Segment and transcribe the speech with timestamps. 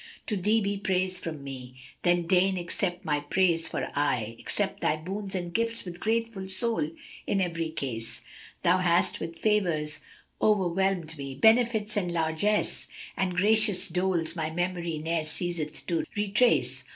[0.25, 1.75] To Thee be praise from me!
[2.01, 6.49] Then deign accept my praise for I * Accept Thy boons and gifts with grateful
[6.49, 6.89] soul
[7.27, 8.21] in every case.
[8.63, 9.99] Thou hast with favours
[10.41, 16.83] overwhelmed me, benefits and largesse * And gracious doles my memory ne'er ceaseth to retrace.